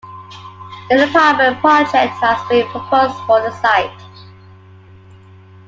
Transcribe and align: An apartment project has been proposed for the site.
An 0.89 0.99
apartment 0.99 1.59
project 1.59 2.13
has 2.13 2.49
been 2.49 2.67
proposed 2.69 3.13
for 3.27 3.39
the 3.41 3.51
site. 3.61 4.01